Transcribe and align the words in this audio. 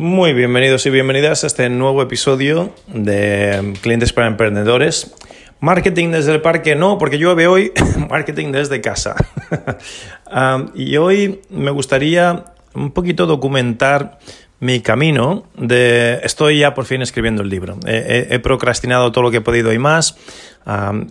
Muy 0.00 0.32
bienvenidos 0.32 0.86
y 0.86 0.90
bienvenidas 0.90 1.44
a 1.44 1.46
este 1.46 1.68
nuevo 1.68 2.00
episodio 2.00 2.72
de 2.86 3.74
Clientes 3.82 4.14
para 4.14 4.28
Emprendedores. 4.28 5.14
Marketing 5.60 6.08
desde 6.08 6.32
el 6.32 6.40
parque 6.40 6.74
no, 6.74 6.96
porque 6.96 7.18
llueve 7.18 7.46
hoy, 7.46 7.72
marketing 8.08 8.50
desde 8.50 8.80
casa. 8.80 9.14
y 10.74 10.96
hoy 10.96 11.42
me 11.50 11.70
gustaría 11.70 12.46
un 12.74 12.92
poquito 12.92 13.26
documentar 13.26 14.18
mi 14.60 14.80
camino 14.80 15.44
de 15.56 16.20
estoy 16.22 16.60
ya 16.60 16.74
por 16.74 16.84
fin 16.84 17.00
escribiendo 17.02 17.42
el 17.42 17.48
libro. 17.48 17.78
He, 17.86 18.38
procrastinado 18.40 19.10
todo 19.10 19.24
lo 19.24 19.30
que 19.30 19.38
he 19.38 19.40
podido 19.40 19.72
y 19.72 19.78
más. 19.78 20.16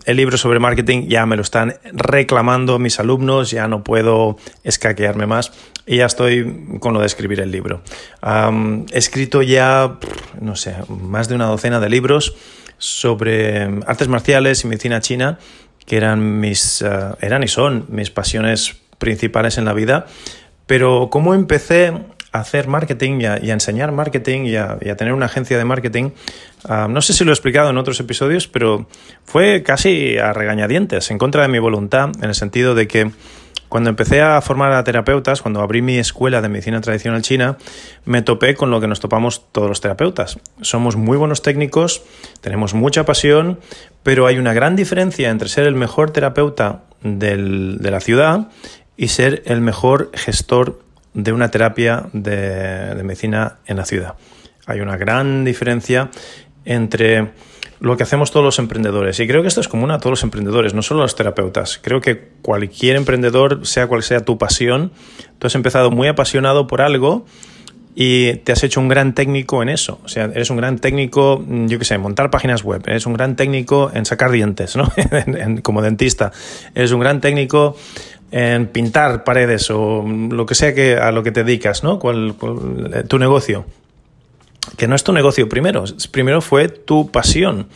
el 0.06 0.16
libro 0.16 0.38
sobre 0.38 0.60
marketing 0.60 1.08
ya 1.08 1.26
me 1.26 1.36
lo 1.36 1.42
están 1.42 1.74
reclamando 1.92 2.78
mis 2.78 3.00
alumnos, 3.00 3.50
ya 3.50 3.66
no 3.66 3.82
puedo 3.82 4.36
escaquearme 4.62 5.26
más 5.26 5.52
y 5.84 5.96
ya 5.96 6.06
estoy 6.06 6.78
con 6.78 6.94
lo 6.94 7.00
de 7.00 7.06
escribir 7.06 7.40
el 7.40 7.50
libro. 7.50 7.82
he 8.22 8.98
escrito 8.98 9.42
ya, 9.42 9.98
no 10.40 10.54
sé, 10.54 10.76
más 10.88 11.28
de 11.28 11.34
una 11.34 11.46
docena 11.46 11.80
de 11.80 11.88
libros 11.88 12.36
sobre 12.78 13.64
artes 13.86 14.08
marciales 14.08 14.64
y 14.64 14.68
medicina 14.68 15.00
china, 15.00 15.38
que 15.86 15.96
eran 15.96 16.40
mis, 16.40 16.82
eh, 16.82 16.88
eran 17.20 17.42
y 17.42 17.48
son 17.48 17.84
mis 17.88 18.10
pasiones 18.10 18.76
principales 18.98 19.58
en 19.58 19.64
la 19.64 19.72
vida. 19.72 20.06
Pero 20.66 21.08
cómo 21.10 21.34
empecé 21.34 21.92
hacer 22.32 22.68
marketing 22.68 23.20
y 23.20 23.26
a, 23.26 23.36
enseñar 23.36 23.92
marketing 23.92 24.44
y 24.44 24.56
a, 24.56 24.78
tener 24.96 25.12
una 25.12 25.26
agencia 25.26 25.58
de 25.58 25.64
marketing, 25.64 26.10
ah, 26.64 26.86
no 26.88 27.02
sé 27.02 27.12
si 27.12 27.24
lo 27.24 27.32
he 27.32 27.34
explicado 27.34 27.70
en 27.70 27.78
otros 27.78 27.98
episodios, 28.00 28.48
pero 28.48 28.86
fue 29.24 29.62
casi 29.62 30.18
a 30.18 30.32
regañadientes, 30.32 31.10
en 31.10 31.18
contra 31.18 31.42
de 31.42 31.48
mi 31.48 31.58
voluntad, 31.58 32.10
en 32.20 32.28
el 32.28 32.34
sentido 32.34 32.74
de 32.74 32.86
que 32.88 33.10
cuando 33.70 33.88
empecé 33.88 34.20
a 34.20 34.40
formar 34.40 34.72
a 34.72 34.82
terapeutas, 34.82 35.42
cuando 35.42 35.60
abrí 35.60 35.80
mi 35.80 35.96
escuela 35.96 36.42
de 36.42 36.48
medicina 36.48 36.80
tradicional 36.80 37.22
china, 37.22 37.56
me 38.04 38.20
topé 38.20 38.56
con 38.56 38.72
lo 38.72 38.80
que 38.80 38.88
nos 38.88 38.98
topamos 38.98 39.46
todos 39.52 39.68
los 39.68 39.80
terapeutas. 39.80 40.40
Somos 40.60 40.96
muy 40.96 41.16
buenos 41.16 41.40
técnicos, 41.40 42.02
tenemos 42.40 42.74
mucha 42.74 43.04
pasión, 43.04 43.60
pero 44.02 44.26
hay 44.26 44.38
una 44.38 44.54
gran 44.54 44.74
diferencia 44.74 45.30
entre 45.30 45.48
ser 45.48 45.66
el 45.66 45.76
mejor 45.76 46.10
terapeuta 46.10 46.82
de 47.02 47.36
la 47.36 48.00
ciudad 48.00 48.48
y 48.96 49.08
ser 49.08 49.44
el 49.46 49.60
mejor 49.60 50.10
gestor 50.14 50.82
de 51.14 51.32
una 51.32 51.50
terapia 51.50 52.08
de, 52.12 53.00
medicina 53.02 53.58
en 53.66 53.76
la 53.76 53.84
ciudad. 53.84 54.14
Hay 54.66 54.80
una 54.80 54.96
gran 54.96 55.44
diferencia 55.44 56.10
entre 56.64 57.32
lo 57.80 57.96
que 57.96 58.02
hacemos 58.02 58.30
todos 58.30 58.44
los 58.44 58.58
emprendedores. 58.58 59.18
Y 59.20 59.26
creo 59.26 59.42
que 59.42 59.48
esto 59.48 59.60
es 59.60 59.68
común 59.68 59.90
a 59.90 59.98
todos 59.98 60.10
los 60.10 60.22
emprendedores, 60.22 60.74
no 60.74 60.82
solo 60.82 61.00
a 61.00 61.04
los 61.04 61.16
terapeutas. 61.16 61.78
Creo 61.82 62.00
que 62.00 62.28
cualquier 62.42 62.96
emprendedor, 62.96 63.66
sea 63.66 63.86
cual 63.86 64.02
sea 64.02 64.20
tu 64.20 64.38
pasión, 64.38 64.92
tú 65.38 65.46
has 65.46 65.54
empezado 65.54 65.90
muy 65.90 66.06
apasionado 66.06 66.66
por 66.66 66.82
algo 66.82 67.24
y 67.94 68.34
te 68.36 68.52
has 68.52 68.62
hecho 68.62 68.80
un 68.80 68.88
gran 68.88 69.14
técnico 69.14 69.62
en 69.62 69.68
eso. 69.68 70.00
O 70.04 70.08
sea, 70.08 70.24
eres 70.24 70.50
un 70.50 70.56
gran 70.56 70.78
técnico, 70.78 71.44
yo 71.46 71.78
qué 71.78 71.84
sé, 71.84 71.94
en 71.94 72.00
montar 72.00 72.30
páginas 72.30 72.62
web, 72.64 72.82
eres 72.86 73.06
un 73.06 73.14
gran 73.14 73.36
técnico 73.36 73.90
en 73.92 74.06
sacar 74.06 74.30
dientes, 74.30 74.76
¿no? 74.76 74.90
como 75.62 75.82
dentista. 75.82 76.32
Eres 76.74 76.92
un 76.92 77.00
gran 77.00 77.20
técnico 77.20 77.76
en 78.32 78.68
pintar 78.68 79.24
paredes 79.24 79.70
o 79.70 80.04
lo 80.06 80.46
que 80.46 80.54
sea 80.54 80.74
que 80.74 80.96
a 80.96 81.10
lo 81.10 81.22
que 81.22 81.32
te 81.32 81.44
dedicas, 81.44 81.82
¿no? 81.82 81.98
Eh, 82.02 83.04
tu 83.08 83.18
negocio. 83.18 83.64
Que 84.76 84.86
no 84.86 84.94
es 84.94 85.02
tu 85.02 85.12
negocio 85.12 85.48
primero, 85.48 85.84
primero 86.12 86.40
fue 86.42 86.68
tu 86.68 87.10
pasión 87.10 87.66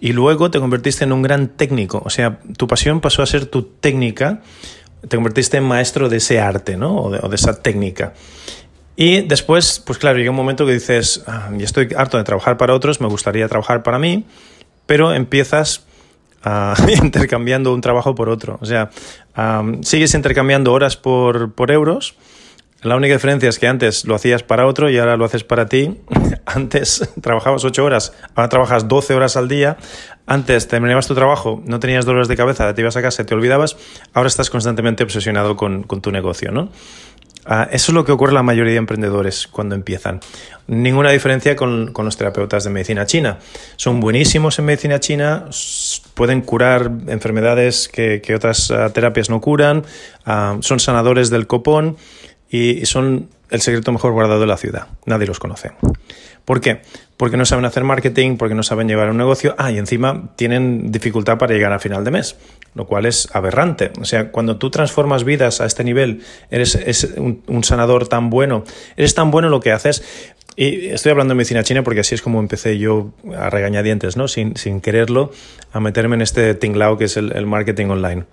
y 0.00 0.12
luego 0.12 0.50
te 0.50 0.60
convertiste 0.60 1.04
en 1.04 1.12
un 1.12 1.22
gran 1.22 1.48
técnico, 1.48 2.02
o 2.04 2.10
sea, 2.10 2.38
tu 2.56 2.68
pasión 2.68 3.00
pasó 3.00 3.22
a 3.22 3.26
ser 3.26 3.46
tu 3.46 3.62
técnica, 3.62 4.42
te 5.08 5.16
convertiste 5.16 5.56
en 5.56 5.64
maestro 5.64 6.08
de 6.08 6.18
ese 6.18 6.40
arte, 6.40 6.76
¿no? 6.76 6.96
O 6.96 7.10
de, 7.10 7.34
esa 7.34 7.60
técnica. 7.62 8.14
Y 8.96 9.20
después, 9.20 9.82
pues 9.84 9.98
claro, 9.98 10.18
llega 10.18 10.30
un 10.30 10.36
momento 10.36 10.64
que 10.64 10.72
dices, 10.72 11.22
ah, 11.26 11.50
ya 11.54 11.64
estoy 11.64 11.88
harto 11.94 12.16
de 12.16 12.24
trabajar 12.24 12.56
para 12.56 12.74
otros, 12.74 13.00
me 13.00 13.06
gustaría 13.08 13.46
trabajar 13.46 13.82
para 13.82 13.98
mí, 13.98 14.24
pero 14.86 15.12
empiezas 15.12 15.84
intercambiando 17.02 17.74
un 17.74 17.80
trabajo 17.80 18.14
por 18.14 18.28
otro. 18.28 18.58
O 18.60 18.66
sea, 18.66 18.90
sigues 19.82 20.14
intercambiando 20.14 20.72
horas 20.72 20.96
por, 20.96 21.52
por 21.52 21.70
euros. 21.70 22.14
La 22.82 22.94
única 22.94 23.14
diferencia 23.14 23.48
es 23.48 23.58
que 23.58 23.66
antes 23.66 24.04
lo 24.04 24.14
hacías 24.14 24.42
para 24.42 24.66
otro 24.66 24.88
y 24.90 24.98
ahora 24.98 25.16
lo 25.16 25.24
haces 25.24 25.44
para 25.44 25.66
ti. 25.66 25.98
Antes 26.46 27.10
trabajabas 27.20 27.64
8 27.64 27.84
horas, 27.84 28.12
ahora 28.36 28.48
trabajas 28.48 28.86
12 28.86 29.14
horas 29.14 29.36
al 29.36 29.48
día. 29.48 29.76
Antes 30.26 30.68
terminabas 30.68 31.08
tu 31.08 31.14
trabajo, 31.14 31.62
no 31.64 31.80
tenías 31.80 32.04
dolores 32.04 32.28
de 32.28 32.36
cabeza, 32.36 32.72
te 32.74 32.82
ibas 32.82 32.96
a 32.96 33.02
casa, 33.02 33.24
te 33.24 33.34
olvidabas. 33.34 33.76
Ahora 34.12 34.28
estás 34.28 34.50
constantemente 34.50 35.02
obsesionado 35.02 35.56
con, 35.56 35.82
con 35.82 36.00
tu 36.00 36.12
negocio, 36.12 36.52
¿no? 36.52 36.68
Ah, 37.48 37.68
eso 37.70 37.92
es 37.92 37.94
lo 37.94 38.04
que 38.04 38.10
ocurre 38.10 38.32
a 38.32 38.34
la 38.34 38.42
mayoría 38.42 38.72
de 38.72 38.78
emprendedores 38.78 39.46
cuando 39.46 39.76
empiezan. 39.76 40.20
Ninguna 40.66 41.10
diferencia 41.10 41.54
con, 41.54 41.92
los 41.96 42.16
terapeutas 42.16 42.64
de 42.64 42.70
medicina 42.70 43.06
china. 43.06 43.38
Son 43.76 44.00
buenísimos 44.00 44.58
en 44.58 44.64
medicina 44.64 44.98
china, 44.98 45.44
pueden 46.14 46.40
curar 46.40 46.90
enfermedades 47.06 47.88
que, 47.88 48.20
otras 48.34 48.72
ah, 48.72 48.90
terapias 48.90 49.30
no 49.30 49.40
curan, 49.40 49.84
ah, 50.24 50.56
son 50.60 50.80
sanadores 50.80 51.30
del 51.30 51.46
copón 51.46 51.96
y 52.50 52.84
son 52.86 53.28
el 53.50 53.60
secreto 53.60 53.92
mejor 53.92 54.12
guardado 54.12 54.40
de 54.40 54.46
la 54.46 54.56
ciudad. 54.56 54.88
Nadie 55.04 55.26
los 55.28 55.38
conoce. 55.38 55.70
¿Por 56.46 56.60
qué? 56.60 56.80
Porque 57.16 57.36
no 57.36 57.44
saben 57.44 57.64
hacer 57.64 57.82
marketing, 57.82 58.36
porque 58.36 58.54
no 58.54 58.62
saben 58.62 58.88
llevar 58.88 59.10
un 59.10 59.16
negocio. 59.16 59.54
Ah, 59.58 59.72
y 59.72 59.78
encima 59.78 60.30
tienen 60.36 60.92
dificultad 60.92 61.38
para 61.38 61.52
llegar 61.52 61.72
a 61.72 61.80
final 61.80 62.04
de 62.04 62.12
mes, 62.12 62.36
lo 62.74 62.86
cual 62.86 63.04
es 63.04 63.28
aberrante. 63.34 63.90
O 64.00 64.04
sea, 64.04 64.30
cuando 64.30 64.56
tú 64.56 64.70
transformas 64.70 65.24
vidas 65.24 65.60
a 65.60 65.66
este 65.66 65.82
nivel, 65.82 66.22
eres 66.50 67.14
un, 67.16 67.64
sanador 67.64 68.06
tan 68.06 68.30
bueno, 68.30 68.64
eres 68.96 69.14
tan 69.14 69.32
bueno 69.32 69.48
lo 69.48 69.60
que 69.60 69.72
haces. 69.72 70.04
Y 70.54 70.86
estoy 70.86 71.10
hablando 71.10 71.32
de 71.32 71.36
medicina 71.36 71.64
china 71.64 71.82
porque 71.82 72.00
así 72.00 72.14
es 72.14 72.22
como 72.22 72.38
empecé 72.38 72.78
yo 72.78 73.12
a 73.36 73.50
regañadientes, 73.50 74.16
¿no? 74.16 74.28
Sin, 74.28 74.54
quererlo, 74.80 75.32
a 75.72 75.80
meterme 75.80 76.14
en 76.14 76.22
este 76.22 76.54
tinglao 76.54 76.96
que 76.96 77.06
es 77.06 77.16
el 77.16 77.46
marketing 77.46 77.86
online. 77.86 78.24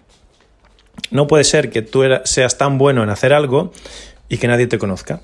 No 1.09 1.28
puede 1.28 1.44
ser 1.44 1.69
que 1.69 1.81
tú 1.81 2.03
seas 2.25 2.57
tan 2.57 2.78
bueno 2.78 3.03
en 3.03 3.09
hacer 3.09 3.34
algo 3.34 3.72
y 4.30 4.38
que 4.38 4.47
nadie 4.47 4.68
te 4.68 4.78
conozca. 4.78 5.22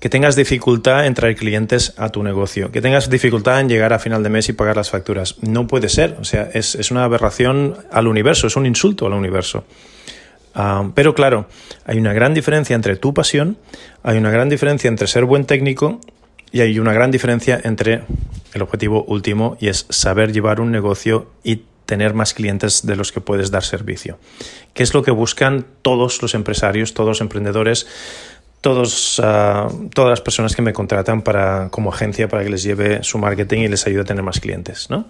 Que 0.00 0.08
tengas 0.08 0.36
dificultad 0.36 1.06
en 1.06 1.14
traer 1.14 1.34
clientes 1.34 1.94
a 1.96 2.10
tu 2.10 2.22
negocio, 2.22 2.70
que 2.70 2.80
tengas 2.80 3.10
dificultad 3.10 3.60
en 3.60 3.68
llegar 3.68 3.92
a 3.92 3.98
final 3.98 4.22
de 4.22 4.30
mes 4.30 4.48
y 4.48 4.52
pagar 4.52 4.76
las 4.76 4.90
facturas. 4.90 5.36
No 5.42 5.66
puede 5.66 5.88
ser, 5.88 6.16
o 6.20 6.24
sea, 6.24 6.48
es, 6.54 6.90
una 6.90 7.04
aberración 7.04 7.76
al 7.90 8.06
universo, 8.06 8.46
es 8.46 8.56
un 8.56 8.66
insulto 8.66 9.06
al 9.06 9.12
universo. 9.12 9.64
Ah, 10.54 10.90
pero 10.94 11.14
claro, 11.14 11.46
hay 11.84 11.98
una 11.98 12.12
gran 12.12 12.32
diferencia 12.32 12.76
entre 12.76 12.96
tu 12.96 13.12
pasión, 13.12 13.58
hay 14.02 14.18
una 14.18 14.30
gran 14.30 14.48
diferencia 14.48 14.88
entre 14.88 15.08
ser 15.08 15.24
buen 15.24 15.46
técnico 15.46 16.00
y 16.52 16.60
hay 16.60 16.78
una 16.78 16.92
gran 16.92 17.10
diferencia 17.10 17.60
entre 17.62 18.02
el 18.54 18.62
objetivo 18.62 19.04
último 19.04 19.56
y 19.60 19.68
es 19.68 19.86
saber 19.88 20.32
llevar 20.32 20.60
un 20.60 20.70
negocio 20.70 21.30
y 21.42 21.62
tener 21.88 22.12
más 22.12 22.34
clientes 22.34 22.86
de 22.86 22.96
los 22.96 23.12
que 23.12 23.22
puedes 23.22 23.50
dar 23.50 23.64
servicio. 23.64 24.18
¿Qué 24.74 24.82
es 24.82 24.92
lo 24.92 25.02
que 25.02 25.10
buscan 25.10 25.64
todos 25.80 26.20
los 26.20 26.34
empresarios, 26.34 26.92
todos 26.92 27.08
los 27.08 27.20
emprendedores? 27.22 27.86
Todos, 28.60 29.20
ah, 29.24 29.68
todas 29.94 30.10
las 30.10 30.20
personas 30.20 30.54
que 30.56 30.62
me 30.62 30.72
contratan 30.72 31.22
para, 31.22 31.68
como 31.70 31.92
agencia 31.92 32.28
para 32.28 32.42
que 32.42 32.50
les 32.50 32.62
lleve 32.62 33.02
su 33.02 33.18
marketing 33.18 33.60
y 33.60 33.68
les 33.68 33.86
ayude 33.86 34.02
a 34.02 34.04
tener 34.04 34.22
más 34.22 34.40
clientes, 34.40 34.90
¿no? 34.90 35.06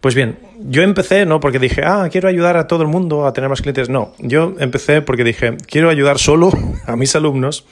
Pues 0.00 0.16
bien, 0.16 0.36
yo 0.58 0.82
empecé 0.82 1.26
no 1.26 1.38
porque 1.38 1.60
dije, 1.60 1.82
ah, 1.84 2.08
quiero 2.10 2.28
ayudar 2.28 2.56
a 2.56 2.66
todo 2.66 2.82
el 2.82 2.88
mundo 2.88 3.24
a 3.24 3.32
tener 3.32 3.48
más 3.48 3.62
clientes. 3.62 3.88
No, 3.88 4.14
yo 4.18 4.56
empecé 4.58 5.00
porque 5.00 5.22
dije, 5.22 5.56
quiero 5.68 5.90
ayudar 5.90 6.18
solo 6.18 6.50
a 6.86 6.96
mis 6.96 7.14
alumnos 7.14 7.64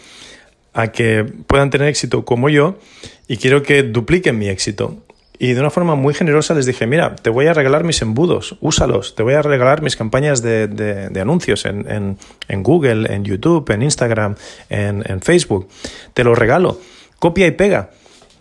a 0.73 0.93
que 0.93 1.25
puedan 1.49 1.71
tener 1.71 1.89
éxito 1.89 2.25
como 2.25 2.49
yo 2.49 2.79
y 3.27 3.39
quiero 3.39 3.65
que 3.65 3.83
dupliquen 3.83 4.39
mi 4.39 4.49
éxito. 4.49 4.99
Y 5.43 5.55
de 5.55 5.61
una 5.61 5.71
forma 5.71 5.95
muy 5.95 6.13
generosa 6.13 6.53
les 6.53 6.67
dije, 6.67 6.87
mira, 6.87 7.17
te 7.17 7.31
voy 7.31 7.47
a 7.47 7.55
regalar 7.55 7.83
mis 7.83 8.03
embudos, 8.03 8.57
úsalos, 8.61 9.15
te 9.15 9.23
voy 9.23 9.33
a 9.33 9.41
regalar 9.41 9.81
mis 9.81 9.97
campañas 9.97 10.43
de, 10.43 10.69
de, 10.69 11.19
anuncios 11.19 11.65
en, 11.65 11.91
en, 11.91 12.19
en, 12.49 12.63
Google, 12.63 13.11
en 13.11 13.25
YouTube, 13.25 13.71
en 13.71 13.81
Instagram, 13.81 14.35
en, 14.69 15.03
en, 15.07 15.23
Facebook. 15.23 15.67
Te 16.13 16.25
los 16.25 16.39
regalo. 16.39 16.79
Copia 17.19 17.47
y 17.47 17.53
pega. 17.53 17.89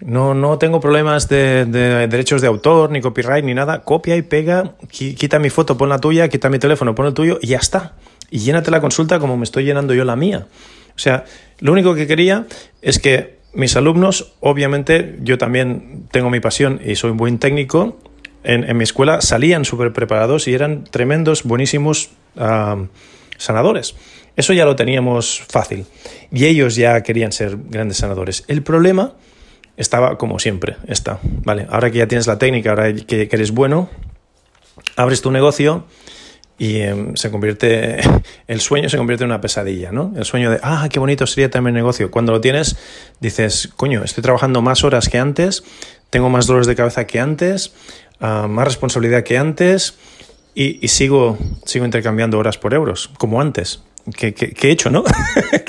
No, 0.01 0.33
no 0.33 0.57
tengo 0.57 0.81
problemas 0.81 1.29
de, 1.29 1.63
de, 1.63 2.07
derechos 2.09 2.41
de 2.41 2.47
autor, 2.47 2.91
ni 2.91 2.99
copyright, 2.99 3.45
ni 3.45 3.53
nada. 3.53 3.85
Copia 3.85 4.17
y 4.17 4.21
pega, 4.21 4.73
quita 4.89 5.39
mi 5.39 5.49
foto, 5.49 5.77
pon 5.77 5.87
la 5.87 5.99
tuya, 5.99 6.27
quita 6.27 6.49
mi 6.49 6.59
teléfono, 6.59 6.95
pon 6.95 7.05
el 7.05 7.13
tuyo 7.13 7.39
y 7.41 7.47
ya 7.47 7.59
está. 7.59 7.93
Y 8.29 8.39
llénate 8.39 8.71
la 8.71 8.81
consulta 8.81 9.19
como 9.19 9.37
me 9.37 9.45
estoy 9.45 9.63
llenando 9.63 9.93
yo 9.93 10.03
la 10.03 10.17
mía. 10.17 10.47
O 10.97 10.99
sea, 10.99 11.23
Lo 11.59 11.71
único 11.71 11.95
que 11.95 12.07
quería 12.07 12.45
es 12.81 12.99
que 12.99 13.38
mis 13.53 13.75
alumnos, 13.75 14.33
obviamente, 14.39 15.17
yo 15.21 15.37
también 15.37 16.07
tengo 16.11 16.29
mi 16.29 16.39
pasión 16.39 16.79
y 16.85 16.95
soy 16.95 17.11
un 17.11 17.17
buen 17.17 17.39
técnico. 17.39 17.97
En, 18.43 18.77
mi 18.77 18.83
escuela 18.83 19.21
salían 19.21 19.65
súper 19.65 19.91
preparados 19.91 20.47
y 20.47 20.53
eran 20.53 20.83
tremendos, 20.85 21.43
buenísimos 21.43 22.11
sanadores. 23.37 23.95
Eso 24.35 24.53
ya 24.53 24.65
lo 24.65 24.75
teníamos 24.75 25.43
fácil. 25.49 25.85
Y 26.31 26.45
ellos 26.45 26.75
ya 26.75 27.01
querían 27.03 27.31
ser 27.31 27.57
grandes 27.57 27.97
sanadores. 27.97 28.45
El 28.47 28.63
problema 28.63 29.13
estaba 29.75 30.17
como 30.17 30.39
siempre, 30.39 30.77
está. 30.87 31.19
Vale, 31.23 31.65
ahora 31.69 31.91
que 31.91 31.97
ya 31.97 32.07
tienes 32.07 32.27
la 32.27 32.37
técnica, 32.37 32.69
ahora 32.69 32.93
que, 32.93 33.27
eres 33.31 33.51
bueno, 33.51 33.89
abres 34.95 35.21
tu 35.21 35.31
negocio 35.31 35.85
y 36.59 36.81
em, 36.81 37.15
se 37.15 37.31
convierte, 37.31 38.01
el 38.47 38.61
sueño 38.61 38.89
se 38.89 38.97
convierte 38.97 39.23
en 39.23 39.31
una 39.31 39.41
pesadilla, 39.41 39.91
¿no? 39.91 40.13
El 40.15 40.25
sueño 40.25 40.51
de, 40.51 40.59
ah, 40.61 40.87
qué 40.91 40.99
bonito 40.99 41.25
sería 41.25 41.49
tener 41.49 41.73
negocio. 41.73 42.11
Cuando 42.11 42.33
lo 42.33 42.41
tienes, 42.41 42.75
dices, 43.21 43.69
coño, 43.75 44.03
estoy 44.03 44.21
trabajando 44.21 44.61
más 44.61 44.83
horas 44.83 45.09
que 45.09 45.17
antes, 45.17 45.63
tengo 46.09 46.29
más 46.29 46.45
dolores 46.45 46.67
de 46.67 46.75
cabeza 46.75 47.07
que 47.07 47.19
antes, 47.19 47.71
ah, 48.19 48.47
más 48.47 48.65
responsabilidad 48.65 49.23
que 49.23 49.37
antes 49.37 49.95
y, 50.53 50.83
y, 50.85 50.89
sigo, 50.89 51.37
sigo 51.63 51.85
intercambiando 51.85 52.37
horas 52.37 52.57
por 52.57 52.73
euros, 52.73 53.09
como 53.17 53.39
antes. 53.39 53.81
¿Qué, 54.15 54.33
he 54.61 54.71
hecho, 54.71 54.89
no? 54.89 55.03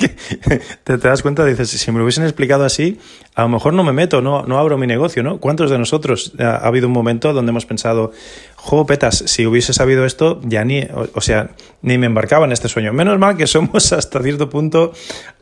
te, 0.83 0.97
das 0.97 1.21
cuenta, 1.21 1.45
dices, 1.45 1.69
si 1.69 1.91
me 1.91 1.97
lo 1.97 2.05
hubiesen 2.05 2.23
explicado 2.23 2.63
así, 2.63 2.99
a 3.35 3.43
lo 3.43 3.49
mejor 3.49 3.73
no 3.73 3.83
me 3.83 3.93
meto, 3.93 4.21
no, 4.21 4.43
no 4.43 4.59
abro 4.59 4.77
mi 4.77 4.87
negocio, 4.87 5.23
¿no? 5.23 5.39
¿Cuántos 5.39 5.69
de 5.69 5.77
nosotros 5.77 6.33
ha, 6.39 6.57
habido 6.57 6.87
un 6.87 6.93
momento 6.93 7.33
donde 7.33 7.49
hemos 7.49 7.65
pensado, 7.65 8.11
jo, 8.55 8.85
petas, 8.85 9.23
si 9.27 9.45
hubiese 9.45 9.73
sabido 9.73 10.05
esto, 10.05 10.39
ya 10.43 10.63
ni, 10.63 10.87
o, 11.13 11.21
sea, 11.21 11.51
ni 11.81 11.97
me 11.97 12.05
embarcaba 12.05 12.45
en 12.45 12.51
este 12.51 12.67
sueño? 12.67 12.93
Menos 12.93 13.19
mal 13.19 13.37
que 13.37 13.47
somos 13.47 13.91
hasta 13.93 14.21
cierto 14.21 14.49
punto, 14.49 14.93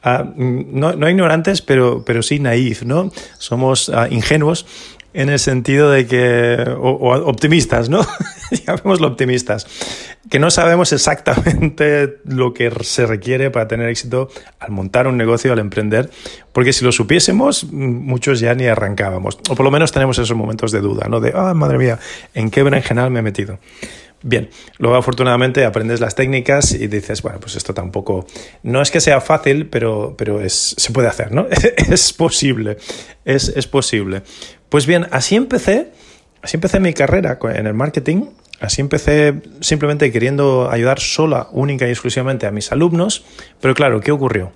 ah, 0.03 0.25
no, 0.35 0.93
no, 0.93 1.09
ignorantes, 1.09 1.61
pero, 1.61 2.03
pero 2.05 2.23
sí 2.23 2.39
naif, 2.39 2.83
¿no? 2.83 3.11
Somos 3.37 3.89
ah, 3.89 4.07
ingenuos 4.09 4.65
en 5.13 5.29
el 5.29 5.39
sentido 5.39 5.89
de 5.89 6.07
que, 6.07 6.63
o, 6.77 7.15
optimistas, 7.25 7.89
¿no? 7.89 8.05
Llamémoslo 8.65 9.07
optimistas, 9.07 9.67
que 10.29 10.39
no 10.39 10.51
sabemos 10.51 10.93
exactamente 10.93 12.17
lo 12.25 12.53
que 12.53 12.71
se 12.81 13.05
requiere 13.05 13.51
para 13.51 13.67
tener 13.67 13.89
éxito 13.89 14.29
al 14.59 14.71
montar 14.71 15.07
un 15.07 15.17
negocio, 15.17 15.53
al 15.53 15.59
emprender, 15.59 16.09
porque 16.53 16.73
si 16.73 16.85
lo 16.85 16.91
supiésemos, 16.91 17.65
muchos 17.71 18.39
ya 18.39 18.53
ni 18.53 18.67
arrancábamos, 18.67 19.39
o 19.49 19.55
por 19.55 19.63
lo 19.63 19.71
menos 19.71 19.91
tenemos 19.91 20.17
esos 20.17 20.35
momentos 20.35 20.71
de 20.71 20.81
duda, 20.81 21.07
¿no? 21.09 21.19
De, 21.19 21.31
ah, 21.35 21.53
madre 21.53 21.77
mía, 21.77 21.99
¿en 22.33 22.49
qué 22.51 22.63
berenjenal 22.63 23.11
me 23.11 23.19
he 23.19 23.23
metido? 23.23 23.59
Bien, 24.21 24.49
luego 24.77 24.97
afortunadamente 24.97 25.63
aprendes 25.63 26.01
las 26.01 26.13
técnicas 26.13 26.73
y 26.73 26.87
dices, 26.87 27.21
bueno, 27.21 27.39
pues 27.39 27.55
esto 27.55 27.73
tampoco, 27.73 28.27
no 28.63 28.81
es 28.81 28.91
que 28.91 28.99
sea 28.99 29.21
fácil, 29.21 29.67
pero, 29.67 30.15
pero 30.17 30.41
es, 30.41 30.75
se 30.77 30.91
puede 30.91 31.07
hacer, 31.07 31.31
¿no? 31.31 31.47
es 31.89 32.11
posible, 32.11 32.77
es, 33.23 33.47
es 33.49 33.67
posible. 33.67 34.23
Pues 34.67 34.85
bien, 34.85 35.07
así 35.11 35.35
empecé, 35.35 35.91
así 36.41 36.57
empecé 36.57 36.81
mi 36.81 36.93
carrera 36.93 37.39
en 37.55 37.65
el 37.65 37.73
marketing, 37.73 38.25
así 38.59 38.81
empecé 38.81 39.35
simplemente 39.61 40.11
queriendo 40.11 40.69
ayudar 40.69 40.99
sola, 40.99 41.47
única 41.53 41.87
y 41.87 41.91
exclusivamente 41.91 42.45
a 42.45 42.51
mis 42.51 42.73
alumnos, 42.73 43.23
pero 43.61 43.73
claro, 43.73 44.01
¿qué 44.01 44.11
ocurrió? 44.11 44.51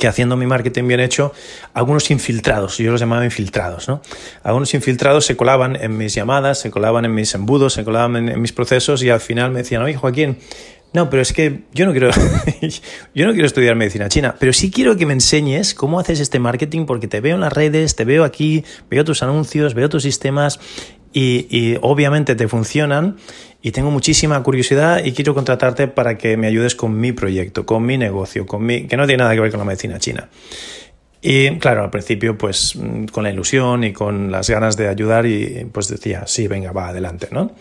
Que 0.00 0.08
haciendo 0.08 0.36
mi 0.36 0.46
marketing 0.46 0.88
bien 0.88 0.98
hecho, 0.98 1.32
algunos 1.74 2.10
infiltrados, 2.10 2.78
yo 2.78 2.90
los 2.90 3.00
llamaba 3.00 3.24
infiltrados, 3.24 3.86
¿no? 3.86 4.00
Algunos 4.42 4.72
infiltrados 4.72 5.26
se 5.26 5.36
colaban 5.36 5.76
en 5.76 5.96
mis 5.96 6.14
llamadas, 6.14 6.58
se 6.58 6.70
colaban 6.70 7.04
en 7.04 7.14
mis 7.14 7.34
embudos, 7.34 7.74
se 7.74 7.84
colaban 7.84 8.30
en, 8.30 8.40
mis 8.40 8.52
procesos 8.52 9.02
y 9.02 9.10
al 9.10 9.20
final 9.20 9.50
me 9.50 9.58
decían, 9.58 9.82
oye 9.82 9.94
Joaquín, 9.94 10.38
no, 10.92 11.08
pero 11.08 11.22
es 11.22 11.32
que 11.32 11.62
yo 11.72 11.86
no 11.86 11.92
quiero 11.92 12.10
yo 13.14 13.26
no 13.26 13.32
quiero 13.32 13.46
estudiar 13.46 13.76
medicina 13.76 14.08
china, 14.08 14.34
pero 14.38 14.52
sí 14.52 14.70
quiero 14.70 14.96
que 14.96 15.06
me 15.06 15.12
enseñes 15.12 15.74
cómo 15.74 16.00
haces 16.00 16.18
este 16.20 16.40
marketing 16.40 16.86
porque 16.86 17.06
te 17.06 17.20
veo 17.20 17.36
en 17.36 17.40
las 17.40 17.52
redes, 17.52 17.94
te 17.94 18.04
veo 18.04 18.24
aquí, 18.24 18.64
veo 18.90 19.04
tus 19.04 19.22
anuncios, 19.22 19.74
veo 19.74 19.88
tus 19.88 20.02
sistemas 20.02 20.58
y, 21.12 21.76
obviamente 21.80 22.34
te 22.34 22.48
funcionan 22.48 23.16
y 23.62 23.72
tengo 23.72 23.90
muchísima 23.90 24.42
curiosidad 24.42 25.04
y 25.04 25.12
quiero 25.12 25.34
contratarte 25.34 25.88
para 25.88 26.16
que 26.16 26.36
me 26.36 26.46
ayudes 26.46 26.74
con 26.74 26.98
mi 26.98 27.12
proyecto, 27.12 27.66
con 27.66 27.84
mi 27.84 27.98
negocio, 27.98 28.46
con 28.46 28.64
mi 28.64 28.86
que 28.86 28.96
no 28.96 29.06
tiene 29.06 29.22
nada 29.22 29.34
que 29.34 29.40
ver 29.40 29.50
con 29.50 29.58
la 29.58 29.66
medicina 29.66 29.98
china. 29.98 30.28
Y 31.22 31.58
claro, 31.58 31.84
al 31.84 31.90
principio 31.90 32.38
pues 32.38 32.76
con 33.12 33.24
la 33.24 33.30
ilusión 33.30 33.84
y 33.84 33.92
con 33.92 34.32
las 34.32 34.48
ganas 34.48 34.76
de 34.76 34.88
ayudar 34.88 35.26
y 35.26 35.66
pues 35.70 35.88
decía, 35.88 36.26
sí, 36.26 36.48
venga, 36.48 36.72
va 36.72 36.88
adelante, 36.88 37.28
¿no? 37.30 37.52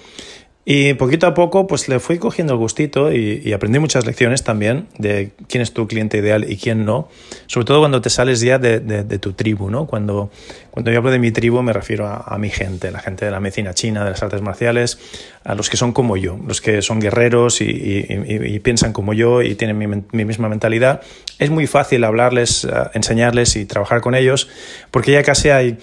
Y 0.72 0.94
poquito 0.94 1.26
a 1.26 1.34
poco 1.34 1.66
pues 1.66 1.90
le 1.90 2.00
fui 2.00 2.20
cogiendo 2.20 2.54
el 2.54 2.60
gustito 2.60 3.12
y, 3.12 3.54
aprendí 3.54 3.80
muchas 3.80 4.06
lecciones 4.06 4.44
también 4.44 4.86
de 5.00 5.32
quién 5.48 5.64
es 5.64 5.74
tu 5.74 5.88
cliente 5.88 6.20
ideal 6.20 6.46
y 6.48 6.58
quién 6.58 6.86
no. 6.86 7.10
Sobre 7.48 7.66
todo 7.66 7.80
cuando 7.80 8.02
te 8.02 8.12
sales 8.12 8.40
ya 8.40 8.60
de, 8.60 8.80
tu 9.18 9.34
tribu, 9.34 9.72
¿no? 9.72 9.88
Cuando, 9.88 10.30
cuando 10.70 10.92
yo 10.92 11.00
hablo 11.00 11.10
de 11.10 11.18
mi 11.18 11.32
tribu 11.32 11.64
me 11.64 11.74
refiero 11.74 12.06
a, 12.06 12.38
mi 12.38 12.52
gente, 12.52 12.92
la 12.92 13.00
gente 13.00 13.26
de 13.26 13.32
la 13.32 13.40
medicina 13.40 13.74
china, 13.74 14.04
de 14.04 14.12
las 14.12 14.22
artes 14.22 14.44
marciales, 14.44 15.00
a 15.44 15.56
los 15.56 15.72
que 15.72 15.78
son 15.78 15.92
como 15.92 16.18
yo, 16.18 16.38
los 16.48 16.62
que 16.62 16.84
son 16.84 17.00
guerreros 17.00 17.62
y, 17.62 18.60
piensan 18.62 18.94
como 18.94 19.14
yo 19.14 19.42
y 19.42 19.56
tienen 19.56 19.76
mi, 19.76 19.88
mi, 19.88 20.24
misma 20.24 20.50
mentalidad. 20.50 21.02
Es 21.40 21.50
muy 21.50 21.66
fácil 21.66 22.04
hablarles, 22.04 22.66
eh, 22.66 22.70
enseñarles 22.94 23.56
y 23.56 23.66
trabajar 23.66 24.02
con 24.02 24.14
ellos 24.14 24.48
porque 24.92 25.14
ya 25.14 25.24
casi 25.24 25.50
hay 25.50 25.80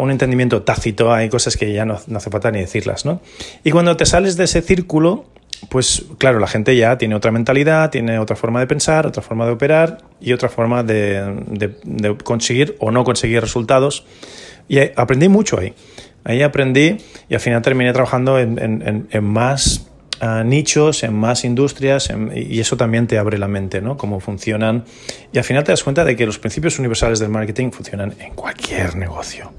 un 0.00 0.10
entendimiento 0.10 0.62
tácito, 0.62 1.12
hay 1.12 1.28
cosas 1.28 1.56
que 1.56 1.72
ya 1.72 1.84
no, 1.84 1.94
hace 1.94 2.30
falta 2.30 2.50
ni 2.50 2.60
decirlas, 2.60 3.04
¿no? 3.04 3.20
Y 3.64 3.70
cuando 3.70 3.96
te 3.96 4.06
sales 4.06 4.36
de 4.36 4.44
ese 4.44 4.62
círculo, 4.62 5.26
pues 5.68 6.04
claro, 6.18 6.38
la 6.38 6.46
gente 6.46 6.76
ya 6.76 6.98
tiene 6.98 7.14
otra 7.14 7.30
mentalidad, 7.30 7.90
tiene 7.90 8.18
otra 8.18 8.36
forma 8.36 8.60
de 8.60 8.66
pensar, 8.66 9.06
otra 9.06 9.22
forma 9.22 9.46
de 9.46 9.52
operar 9.52 9.98
y 10.20 10.32
otra 10.32 10.48
forma 10.48 10.82
de, 10.82 11.74
conseguir 12.24 12.76
o 12.78 12.90
no 12.90 13.04
conseguir 13.04 13.40
resultados. 13.40 14.04
Y 14.68 14.78
aprendí 14.78 15.28
mucho 15.28 15.58
ahí. 15.58 15.74
Ahí 16.24 16.42
aprendí 16.42 16.98
y 17.28 17.34
al 17.34 17.40
final 17.40 17.62
terminé 17.62 17.92
trabajando 17.92 18.38
en 18.38 19.24
más 19.24 19.87
nichos, 20.44 21.02
en 21.02 21.14
más 21.14 21.44
industrias, 21.44 22.12
y 22.34 22.60
eso 22.60 22.76
también 22.76 23.06
te 23.06 23.18
abre 23.18 23.38
la 23.38 23.48
mente, 23.48 23.80
¿no? 23.80 23.96
Cómo 23.96 24.20
funcionan. 24.20 24.84
Y 25.32 25.38
al 25.38 25.44
final 25.44 25.64
te 25.64 25.72
das 25.72 25.84
cuenta 25.84 26.04
de 26.04 26.16
que 26.16 26.26
los 26.26 26.38
principios 26.38 26.78
universales 26.78 27.18
del 27.18 27.30
marketing 27.30 27.70
funcionan 27.70 28.14
en 28.18 28.34
cualquier 28.34 28.96
negocio. 28.96 29.52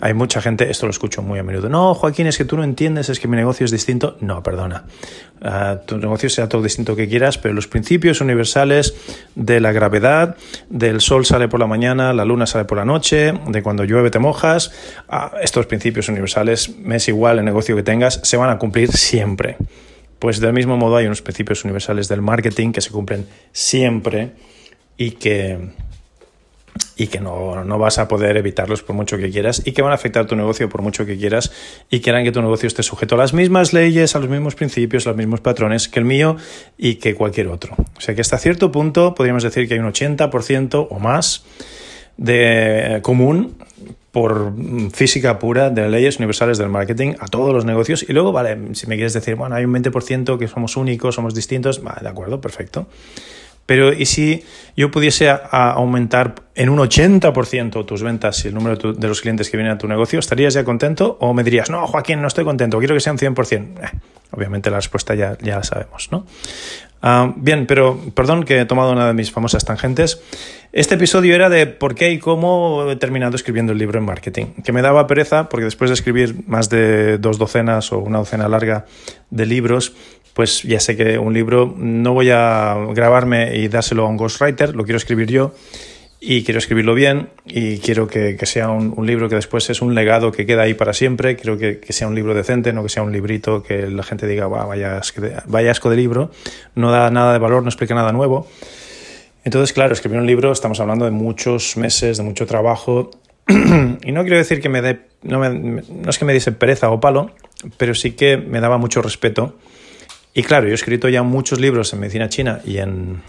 Hay 0.00 0.12
mucha 0.12 0.42
gente, 0.42 0.70
esto 0.70 0.86
lo 0.86 0.90
escucho 0.90 1.22
muy 1.22 1.38
a 1.38 1.42
menudo, 1.42 1.68
no, 1.68 1.94
Joaquín, 1.94 2.26
es 2.26 2.36
que 2.36 2.44
tú 2.44 2.56
no 2.56 2.64
entiendes, 2.64 3.08
es 3.08 3.20
que 3.20 3.28
mi 3.28 3.36
negocio 3.36 3.64
es 3.64 3.70
distinto. 3.70 4.16
No, 4.20 4.42
perdona. 4.42 4.84
Ah, 5.40 5.78
tu 5.86 5.96
negocio 5.98 6.28
sea 6.28 6.48
todo 6.48 6.62
distinto 6.62 6.96
que 6.96 7.08
quieras, 7.08 7.38
pero 7.38 7.54
los 7.54 7.68
principios 7.68 8.20
universales 8.20 8.94
de 9.34 9.60
la 9.60 9.72
gravedad, 9.72 10.36
del 10.68 11.00
sol 11.00 11.24
sale 11.24 11.48
por 11.48 11.60
la 11.60 11.66
mañana, 11.66 12.12
la 12.12 12.24
luna 12.24 12.46
sale 12.46 12.64
por 12.64 12.78
la 12.78 12.84
noche, 12.84 13.32
de 13.46 13.62
cuando 13.62 13.84
llueve 13.84 14.10
te 14.10 14.18
mojas, 14.18 14.72
ah, 15.08 15.32
estos 15.42 15.66
principios 15.66 16.08
universales, 16.08 16.76
me 16.78 16.96
es 16.96 17.08
igual 17.08 17.38
el 17.38 17.44
negocio 17.44 17.74
que 17.76 17.82
tengas, 17.82 18.20
se 18.24 18.36
van 18.36 18.50
a 18.50 18.58
cumplir 18.58 18.92
siempre. 18.92 19.56
Pues 20.18 20.40
del 20.40 20.52
mismo 20.52 20.76
modo 20.76 20.96
hay 20.96 21.06
unos 21.06 21.22
principios 21.22 21.64
universales 21.64 22.08
del 22.08 22.22
marketing 22.22 22.72
que 22.72 22.80
se 22.80 22.90
cumplen 22.90 23.26
siempre 23.52 24.32
y 24.96 25.12
que, 25.12 25.70
y 26.96 27.08
que 27.08 27.20
no, 27.20 27.78
vas 27.78 27.98
a 27.98 28.08
poder 28.08 28.36
evitarlos 28.36 28.82
por 28.82 28.94
mucho 28.94 29.18
que 29.18 29.30
quieras 29.30 29.62
y 29.64 29.72
que 29.72 29.82
van 29.82 29.92
a 29.92 29.96
afectar 29.96 30.26
tu 30.26 30.36
negocio 30.36 30.68
por 30.68 30.82
mucho 30.82 31.04
que 31.04 31.16
quieras 31.16 31.52
y 31.90 32.00
que 32.00 32.10
harán 32.10 32.24
que 32.24 32.32
tu 32.32 32.40
negocio 32.40 32.66
esté 32.66 32.82
sujeto 32.82 33.16
a 33.16 33.18
las 33.18 33.34
mismas 33.34 33.72
leyes, 33.72 34.14
a 34.14 34.20
los 34.20 34.28
mismos 34.28 34.54
principios, 34.54 35.06
a 35.06 35.10
los 35.10 35.16
mismos 35.16 35.40
patrones 35.40 35.88
que 35.88 35.98
el 35.98 36.04
mío 36.04 36.36
y 36.78 36.96
que 36.96 37.14
cualquier 37.14 37.48
otro. 37.48 37.74
O 37.96 38.00
sea 38.00 38.14
que 38.14 38.20
hasta 38.20 38.38
cierto 38.38 38.70
punto 38.70 39.14
podríamos 39.14 39.42
decir 39.42 39.68
que 39.68 39.74
hay 39.74 39.80
un 39.80 39.92
80% 39.92 40.88
o 40.90 40.98
más 40.98 41.44
de 42.16 43.00
común 43.02 43.56
por 44.14 44.52
física 44.92 45.40
pura 45.40 45.70
de 45.70 45.88
leyes 45.88 46.18
universales 46.18 46.56
del 46.56 46.68
marketing 46.68 47.14
a 47.18 47.26
todos 47.26 47.52
los 47.52 47.64
negocios. 47.64 48.06
Y 48.08 48.12
luego, 48.12 48.30
vale, 48.30 48.56
si 48.74 48.86
me 48.86 48.94
quieres 48.94 49.12
decir, 49.12 49.34
bueno, 49.34 49.56
hay 49.56 49.64
un 49.64 49.74
20% 49.74 50.38
que 50.38 50.46
somos 50.46 50.76
únicos, 50.76 51.16
somos 51.16 51.34
distintos, 51.34 51.82
vale, 51.82 52.02
de 52.02 52.08
acuerdo, 52.10 52.40
perfecto. 52.40 52.86
Pero 53.66 53.92
¿y 53.92 54.06
si 54.06 54.44
yo 54.76 54.92
pudiese 54.92 55.28
aumentar 55.50 56.36
en 56.54 56.68
un 56.68 56.78
80% 56.78 57.84
tus 57.86 58.04
ventas 58.04 58.44
y 58.44 58.48
el 58.48 58.54
número 58.54 58.92
de 58.92 59.08
los 59.08 59.20
clientes 59.20 59.50
que 59.50 59.56
vienen 59.56 59.72
a 59.72 59.78
tu 59.78 59.88
negocio? 59.88 60.20
¿Estarías 60.20 60.54
ya 60.54 60.62
contento? 60.62 61.16
¿O 61.18 61.34
me 61.34 61.42
dirías, 61.42 61.68
no, 61.68 61.84
Joaquín, 61.88 62.22
no 62.22 62.28
estoy 62.28 62.44
contento, 62.44 62.78
quiero 62.78 62.94
que 62.94 63.00
sea 63.00 63.12
un 63.12 63.18
100%? 63.18 63.52
Eh, 63.52 63.98
obviamente 64.30 64.70
la 64.70 64.76
respuesta 64.76 65.16
ya, 65.16 65.36
ya 65.40 65.56
la 65.56 65.64
sabemos, 65.64 66.12
¿no? 66.12 66.24
Ah, 67.06 67.34
bien, 67.36 67.66
pero 67.66 68.00
perdón 68.14 68.44
que 68.44 68.60
he 68.60 68.64
tomado 68.64 68.90
una 68.92 69.06
de 69.06 69.12
mis 69.12 69.30
famosas 69.30 69.62
tangentes. 69.66 70.22
Este 70.72 70.94
episodio 70.94 71.34
era 71.34 71.50
de 71.50 71.66
por 71.66 71.94
qué 71.94 72.10
y 72.12 72.18
cómo 72.18 72.90
he 72.90 72.96
terminado 72.96 73.36
escribiendo 73.36 73.72
el 73.72 73.78
libro 73.78 73.98
en 73.98 74.06
marketing, 74.06 74.46
que 74.64 74.72
me 74.72 74.80
daba 74.80 75.06
pereza 75.06 75.50
porque 75.50 75.66
después 75.66 75.90
de 75.90 75.94
escribir 75.94 76.34
más 76.46 76.70
de 76.70 77.18
dos 77.18 77.36
docenas 77.36 77.92
o 77.92 77.98
una 77.98 78.20
docena 78.20 78.48
larga 78.48 78.86
de 79.28 79.44
libros, 79.44 79.92
pues 80.32 80.62
ya 80.62 80.80
sé 80.80 80.96
que 80.96 81.18
un 81.18 81.34
libro 81.34 81.74
no 81.76 82.14
voy 82.14 82.30
a 82.30 82.74
grabarme 82.94 83.54
y 83.54 83.68
dárselo 83.68 84.06
a 84.06 84.08
un 84.08 84.16
ghostwriter, 84.16 84.74
lo 84.74 84.84
quiero 84.84 84.96
escribir 84.96 85.30
yo 85.30 85.52
y 86.26 86.42
quiero 86.42 86.58
escribirlo 86.58 86.94
bien 86.94 87.28
y 87.44 87.78
quiero 87.80 88.06
que, 88.06 88.38
sea 88.46 88.70
un, 88.70 89.06
libro 89.06 89.28
que 89.28 89.34
después 89.34 89.68
es 89.68 89.82
un 89.82 89.94
legado 89.94 90.32
que 90.32 90.46
queda 90.46 90.62
ahí 90.62 90.72
para 90.72 90.94
siempre, 90.94 91.36
quiero 91.36 91.58
que, 91.58 91.80
sea 91.90 92.08
un 92.08 92.14
libro 92.14 92.32
decente, 92.32 92.72
no 92.72 92.82
que 92.82 92.88
sea 92.88 93.02
un 93.02 93.12
librito 93.12 93.62
que 93.62 93.88
la 93.90 94.02
gente 94.02 94.26
diga, 94.26 94.46
vaya, 94.46 95.02
vaya 95.46 95.70
asco 95.70 95.90
de 95.90 95.96
libro, 95.96 96.30
no 96.74 96.90
da 96.90 97.10
nada 97.10 97.34
de 97.34 97.38
valor, 97.38 97.62
no 97.62 97.68
explica 97.68 97.94
nada 97.94 98.10
nuevo. 98.12 98.48
Entonces, 99.44 99.74
claro, 99.74 99.92
escribir 99.92 100.18
un 100.18 100.26
libro 100.26 100.50
estamos 100.50 100.80
hablando 100.80 101.04
de 101.04 101.10
muchos 101.10 101.76
meses, 101.76 102.16
de 102.16 102.22
mucho 102.22 102.46
trabajo. 102.46 103.10
y 103.48 104.12
no 104.12 104.22
quiero 104.22 104.38
decir 104.38 104.62
que 104.62 104.70
me 104.70 104.80
dé, 104.80 105.00
no, 105.22 105.46
no 105.46 106.08
es 106.08 106.18
que 106.18 106.24
me 106.24 106.32
diese 106.32 106.52
pereza 106.52 106.90
o 106.90 107.00
palo, 107.00 107.32
pero 107.76 107.94
sí 107.94 108.12
que 108.12 108.38
me 108.38 108.60
daba 108.60 108.78
mucho 108.78 109.02
respeto. 109.02 109.58
Y 110.32 110.42
claro, 110.42 110.66
yo 110.66 110.72
he 110.72 110.74
escrito 110.74 111.10
ya 111.10 111.22
muchos 111.22 111.60
libros 111.60 111.92
en 111.92 112.00
medicina 112.00 112.30
china 112.30 112.60
y 112.64 112.78
en, 112.78 113.20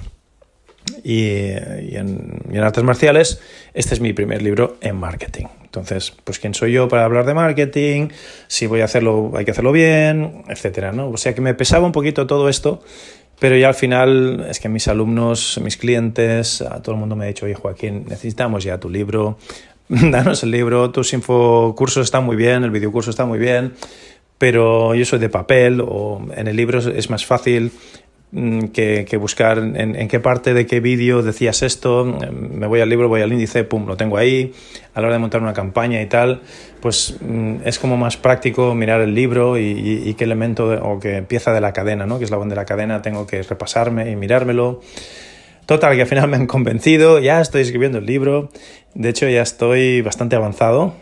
y, 1.05 1.51
en, 1.51 2.41
y, 2.51 2.57
en, 2.57 2.63
artes 2.63 2.83
marciales, 2.83 3.39
este 3.75 3.93
es 3.93 4.01
mi 4.01 4.11
primer 4.11 4.41
libro 4.41 4.77
en 4.81 4.95
marketing. 4.95 5.45
Entonces, 5.63 6.11
pues 6.23 6.39
quién 6.39 6.55
soy 6.55 6.71
yo 6.71 6.87
para 6.87 7.05
hablar 7.05 7.27
de 7.27 7.35
marketing, 7.35 8.07
si 8.47 8.65
voy 8.65 8.81
a 8.81 8.85
hacerlo, 8.85 9.31
hay 9.35 9.45
que 9.45 9.51
hacerlo 9.51 9.71
bien, 9.71 10.43
etcétera, 10.47 10.93
¿no? 10.93 11.09
O 11.09 11.17
sea 11.17 11.35
que 11.35 11.41
me 11.41 11.53
pesaba 11.53 11.85
un 11.85 11.91
poquito 11.91 12.25
todo 12.25 12.49
esto, 12.49 12.81
pero 13.37 13.55
ya 13.55 13.67
al 13.67 13.75
final 13.75 14.47
es 14.49 14.59
que 14.59 14.67
mis 14.67 14.87
alumnos, 14.87 15.61
mis 15.63 15.77
clientes, 15.77 16.63
a 16.63 16.81
todo 16.81 16.95
el 16.95 16.99
mundo 16.99 17.15
me 17.15 17.25
ha 17.25 17.27
dicho, 17.27 17.45
oye 17.45 17.53
Joaquín, 17.53 18.05
necesitamos 18.07 18.63
ya 18.63 18.79
tu 18.79 18.89
libro, 18.89 19.37
danos 19.89 20.41
el 20.41 20.49
libro, 20.49 20.89
tus 20.89 21.13
infocursos 21.13 22.03
están 22.03 22.25
muy 22.25 22.35
bien, 22.35 22.63
el 22.63 22.71
videocurso 22.71 23.11
está 23.11 23.25
muy 23.25 23.37
bien, 23.37 23.73
pero 24.39 24.95
yo 24.95 25.05
soy 25.05 25.19
de 25.19 25.29
papel 25.29 25.81
o 25.81 26.25
en 26.35 26.47
el 26.47 26.55
libro 26.55 26.79
es 26.79 27.11
más 27.11 27.27
fácil 27.27 27.71
Mm, 28.37 28.65
que, 28.73 29.15
buscar 29.15 29.59
en, 29.59 30.09
qué 30.09 30.19
parte 30.19 30.53
de 30.53 30.65
qué 30.65 30.81
vídeo 30.81 31.23
decías 31.23 31.63
esto, 31.63 32.03
me 32.33 32.67
voy 32.67 32.81
al 32.81 32.89
libro, 32.89 33.07
voy 33.07 33.21
al 33.21 33.31
índice, 33.31 33.63
pum, 33.63 33.87
lo 33.87 33.95
tengo 33.95 34.17
ahí, 34.17 34.51
a 34.93 34.99
la 34.99 35.07
hora 35.07 35.15
de 35.15 35.19
montar 35.19 35.41
una 35.41 35.53
campaña 35.53 36.01
y 36.01 36.07
tal, 36.07 36.41
pues 36.81 37.15
mm, 37.21 37.59
es 37.63 37.79
como 37.79 37.95
más 37.95 38.17
práctico 38.17 38.75
mirar 38.75 38.99
el 38.99 39.15
libro 39.15 39.57
y, 39.57 40.13
qué 40.17 40.25
elemento 40.25 40.67
o 40.83 40.99
qué 40.99 41.21
pieza 41.21 41.53
de 41.53 41.61
la 41.61 41.71
cadena, 41.71 42.05
¿no? 42.05 42.17
que 42.17 42.25
es 42.25 42.29
la 42.29 42.37
de 42.37 42.55
la 42.55 42.65
cadena, 42.65 43.01
tengo 43.01 43.25
que 43.25 43.41
repasarme 43.41 44.11
y 44.11 44.17
mirármelo. 44.17 44.81
Total, 45.65 45.95
que 45.95 46.01
al 46.01 46.07
final 46.07 46.27
me 46.29 46.35
han 46.35 46.45
convencido, 46.45 47.19
ya 47.19 47.39
estoy 47.39 47.61
escribiendo 47.61 47.99
el 47.99 48.05
libro, 48.05 48.49
de 48.95 49.07
hecho 49.07 49.29
ya 49.29 49.43
estoy 49.43 50.01
bastante 50.01 50.35
avanzado 50.35 50.93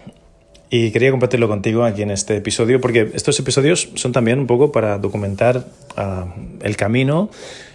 y 0.75 0.89
quería 0.89 1.11
compartirlo 1.11 1.47
contigo 1.47 1.83
aquí 1.83 2.01
en 2.01 2.09
este 2.09 2.35
episodio 2.35 2.81
porque 2.81 3.11
estos 3.13 3.39
episodios 3.39 3.91
son 3.93 4.11
también 4.11 4.39
un 4.39 4.47
poco 4.47 4.71
para 4.71 4.97
documentar 4.97 5.67
ah, 5.95 6.33
el 6.63 6.75
camino, 6.77 7.29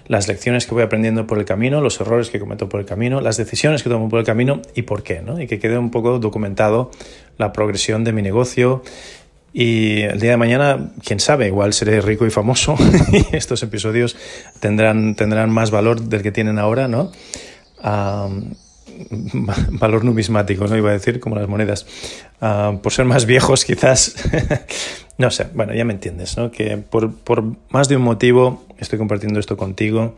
las 0.09 0.27
lecciones 0.27 0.67
que 0.67 0.75
voy 0.75 0.83
aprendiendo 0.83 1.25
por 1.25 1.39
el 1.39 1.45
camino, 1.45 1.81
los 1.81 2.01
errores 2.01 2.29
que 2.29 2.41
cometo 2.41 2.69
por 2.69 2.81
el 2.81 2.87
camino, 2.87 3.21
las 3.21 3.37
decisiones 3.37 3.85
que 3.85 3.89
tomo 3.89 4.09
por 4.09 4.19
el 4.19 4.27
camino 4.27 4.63
y 4.75 4.83
por 4.83 5.05
qué, 5.05 5.23
¿no? 5.23 5.41
Y 5.41 5.47
que 5.47 5.61
quede 5.61 5.79
un 5.79 5.93
poco 5.93 6.19
documentado 6.19 6.91
la 7.37 7.53
progresión 7.53 8.03
de 8.03 8.13
mi 8.13 8.21
negocio. 8.21 8.83
Y 9.53 10.01
el 10.01 10.19
día 10.19 10.33
de 10.33 10.37
mañana, 10.37 10.91
quién 11.05 11.21
sabe, 11.21 11.47
igual 11.47 11.75
seré 11.75 12.01
rico 12.01 12.27
y 12.27 12.31
famoso 12.31 12.75
y 13.13 13.37
estos 13.37 13.63
episodios 13.63 14.17
tendrán, 14.59 15.15
tendrán 15.15 15.51
más 15.51 15.71
valor 15.71 16.01
del 16.01 16.23
que 16.23 16.33
tienen 16.33 16.59
ahora, 16.59 16.89
¿no? 16.89 17.13
Ah, 17.81 18.29
valor 19.71 20.05
numismático, 20.05 20.67
¿no? 20.67 20.77
Iba 20.77 20.91
a 20.91 20.95
decir, 20.95 21.21
como 21.21 21.37
las 21.37 21.49
monedas. 21.49 21.87
Ah, 22.41 22.79
por 22.83 22.93
ser 22.93 23.05
más 23.05 23.27
viejos, 23.27 23.65
quizás. 23.65 24.17
no 25.19 25.31
sé, 25.31 25.47
bueno, 25.55 25.75
ya 25.75 25.85
me 25.85 25.93
entiendes, 25.93 26.37
¿no? 26.37 26.51
Que 26.51 26.77
por, 26.77 27.13
por 27.15 27.45
más 27.71 27.89
de 27.89 27.97
un 27.97 28.03
motivo 28.03 28.65
estoy 28.79 28.99
compartiendo 28.99 29.41
esto 29.41 29.57
contigo 29.57 30.15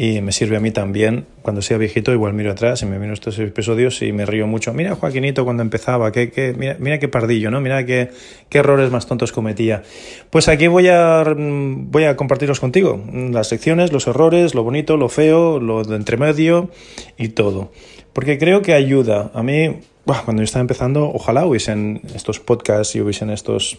y 0.00 0.20
me 0.20 0.30
sirve 0.30 0.56
a 0.56 0.60
mí 0.60 0.70
también. 0.70 1.26
Cuando 1.42 1.60
sea 1.60 1.76
viejito, 1.76 2.12
igual 2.12 2.32
miro 2.32 2.52
atrás 2.52 2.82
y 2.82 2.86
me 2.86 3.00
miro 3.00 3.12
estos 3.12 3.36
episodios 3.40 4.00
y 4.00 4.12
me 4.12 4.26
río 4.26 4.46
mucho. 4.46 4.72
Mira 4.72 4.94
Joaquinito 4.94 5.44
cuando 5.44 5.64
empezaba, 5.64 6.12
que, 6.12 6.30
que, 6.30 6.54
mira, 6.56 6.76
mira 6.78 7.00
qué 7.00 7.08
pardillo, 7.08 7.50
¿no? 7.50 7.60
Mira 7.60 7.84
qué, 7.84 8.10
qué 8.48 8.58
errores 8.58 8.92
más 8.92 9.08
tontos 9.08 9.32
cometía. 9.32 9.82
Pues 10.30 10.46
aquí 10.46 10.68
voy 10.68 10.86
a, 10.86 11.24
voy 11.36 12.04
a 12.04 12.14
compartirlos 12.14 12.60
contigo. 12.60 13.02
Las 13.32 13.50
lecciones, 13.50 13.92
los 13.92 14.06
errores, 14.06 14.54
lo 14.54 14.62
bonito, 14.62 14.96
lo 14.96 15.08
feo, 15.08 15.58
lo 15.58 15.82
de 15.82 15.96
entremedio 15.96 16.70
y 17.16 17.30
todo. 17.30 17.72
Porque 18.12 18.38
creo 18.38 18.62
que 18.62 18.74
ayuda. 18.74 19.30
A 19.34 19.42
mí, 19.42 19.80
cuando 20.04 20.42
yo 20.42 20.44
estaba 20.44 20.62
empezando, 20.62 21.10
ojalá 21.12 21.46
hubiesen 21.46 22.02
estos 22.14 22.40
podcasts 22.40 22.94
y 22.96 23.00
hubiesen 23.00 23.30
estos 23.30 23.78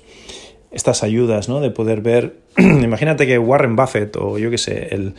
estas 0.72 1.02
ayudas, 1.04 1.50
¿no? 1.50 1.62
De 1.62 1.72
poder 1.72 2.02
ver, 2.02 2.36
imagínate 2.58 3.26
que 3.26 3.40
Warren 3.40 3.76
Buffett 3.76 4.16
o 4.18 4.38
yo 4.38 4.52
qué 4.52 4.58
sé, 4.58 4.90
el, 4.92 5.16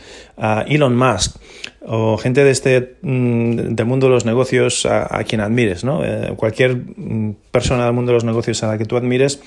Elon 0.67 0.95
Musk 0.95 1.35
o 1.81 2.17
gente 2.17 2.43
de 2.43 2.51
este 2.51 2.95
mm, 3.01 3.75
del 3.75 3.85
mundo 3.85 4.07
de 4.07 4.13
los 4.13 4.25
negocios 4.25 4.85
a, 4.85 5.23
quien 5.25 5.41
admires, 5.41 5.83
¿no? 5.83 6.03
Eh, 6.05 6.33
cualquier 6.37 6.77
mm, 6.77 7.35
persona 7.51 7.85
del 7.85 7.93
mundo 7.93 8.11
de 8.11 8.15
los 8.15 8.23
negocios 8.23 8.63
a 8.63 8.67
la 8.67 8.77
que 8.77 8.85
tú 8.85 8.95
admires, 8.95 9.41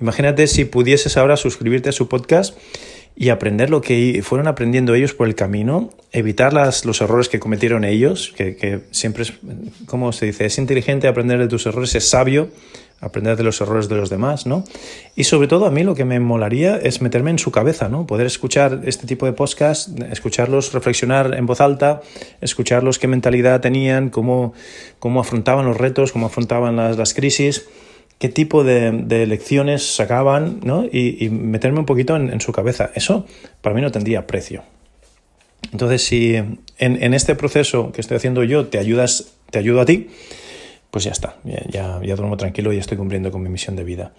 imagínate 0.00 0.46
si 0.46 0.64
pudieses 0.64 1.16
ahora 1.16 1.36
suscribirte 1.36 1.88
a 1.88 1.92
su 1.92 2.08
podcast 2.08 2.56
y 3.16 3.30
aprender 3.30 3.70
lo 3.70 3.80
que 3.80 4.20
fueron 4.22 4.46
aprendiendo 4.46 4.94
ellos 4.94 5.14
por 5.14 5.26
el 5.26 5.34
camino, 5.34 5.90
evitar 6.12 6.52
las, 6.52 6.84
los 6.84 7.00
errores 7.00 7.28
que 7.28 7.40
cometieron 7.40 7.84
ellos, 7.84 8.32
que, 8.36 8.56
que 8.56 8.80
siempre 8.90 9.24
es, 9.24 9.32
¿cómo 9.86 10.12
se 10.12 10.26
dice? 10.26 10.46
Es 10.46 10.58
inteligente 10.58 11.08
aprender 11.08 11.38
de 11.38 11.48
tus 11.48 11.66
errores, 11.66 11.94
es 11.94 12.08
sabio 12.08 12.48
aprender 13.00 13.36
de 13.36 13.44
los 13.44 13.60
errores 13.60 13.88
de 13.88 13.96
los 13.96 14.10
demás, 14.10 14.46
¿no? 14.46 14.64
Y 15.14 15.24
sobre 15.24 15.46
todo 15.46 15.66
a 15.66 15.70
mí 15.70 15.84
lo 15.84 15.94
que 15.94 16.04
me 16.04 16.18
molaría 16.18 16.76
es 16.76 17.00
meterme 17.00 17.30
en 17.30 17.38
su 17.38 17.52
cabeza, 17.52 17.88
¿no? 17.88 18.06
Poder 18.06 18.26
escuchar 18.26 18.80
este 18.84 19.06
tipo 19.06 19.26
de 19.26 19.32
podcast, 19.32 19.88
escucharlos 20.10 20.72
reflexionar 20.72 21.34
en 21.34 21.46
voz 21.46 21.60
alta, 21.60 22.02
escucharlos 22.40 22.98
qué 22.98 23.06
mentalidad 23.06 23.60
tenían, 23.60 24.10
cómo, 24.10 24.52
cómo 24.98 25.20
afrontaban 25.20 25.66
los 25.66 25.76
retos, 25.76 26.12
cómo 26.12 26.26
afrontaban 26.26 26.76
las, 26.76 26.96
las 26.96 27.14
crisis, 27.14 27.66
qué 28.18 28.28
tipo 28.28 28.64
de, 28.64 29.26
lecciones 29.26 29.94
sacaban, 29.94 30.60
¿no? 30.62 30.84
Y, 30.84 31.28
meterme 31.30 31.80
un 31.80 31.86
poquito 31.86 32.16
en, 32.16 32.40
su 32.40 32.52
cabeza. 32.52 32.90
Eso 32.94 33.26
para 33.60 33.74
mí 33.74 33.80
no 33.80 33.90
tendría 33.90 34.26
precio. 34.26 34.64
Entonces, 35.72 36.04
si 36.04 36.34
en, 36.78 37.14
este 37.14 37.34
proceso 37.34 37.92
que 37.92 38.00
estoy 38.00 38.16
haciendo 38.16 38.44
yo 38.44 38.66
te 38.66 38.78
ayudas, 38.78 39.34
te 39.50 39.58
ayudo 39.58 39.80
a 39.80 39.84
ti, 39.84 40.08
pues 40.90 41.04
ya 41.04 41.10
está, 41.10 41.36
ya, 41.44 41.98
duermo 41.98 42.36
tranquilo 42.36 42.72
y 42.72 42.78
estoy 42.78 42.96
cumpliendo 42.96 43.30
con 43.30 43.42
mi 43.42 43.48
misión 43.48 43.76
de 43.76 43.84
vida. 43.84 44.12